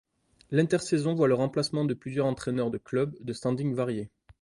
[0.49, 4.09] L'intersaison voit le remplacement de plusieurs entraîneurs de clubs de standing variés.